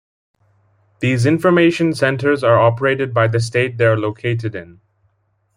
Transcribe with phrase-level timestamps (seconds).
[0.99, 4.81] These information centers are operated by the state they are located in.